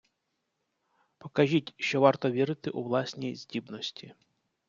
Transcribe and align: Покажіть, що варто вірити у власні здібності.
Покажіть, 1.17 1.73
що 1.77 2.01
варто 2.01 2.31
вірити 2.31 2.69
у 2.69 2.83
власні 2.83 3.35
здібності. 3.35 4.13